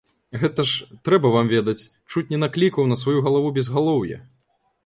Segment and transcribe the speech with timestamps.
[0.43, 4.17] Гэта ж, трэба вам ведаць, чуць не наклікаў на сваю галаву безгалоўя.